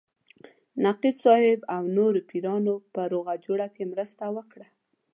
[0.85, 4.67] نقیب صاحب او نورو پیرانو په روغه جوړه کې مرسته وکړه.